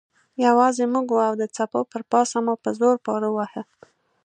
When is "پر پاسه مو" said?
1.91-2.53